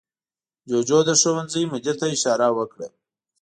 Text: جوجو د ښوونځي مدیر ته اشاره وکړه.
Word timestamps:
جوجو 0.69 0.99
د 1.07 1.09
ښوونځي 1.21 1.63
مدیر 1.73 1.95
ته 2.01 2.05
اشاره 2.15 2.47
وکړه. 2.57 2.87